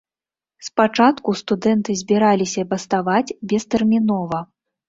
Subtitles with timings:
[0.67, 4.39] Спачатку студэнты збіраліся баставаць бестэрмінова.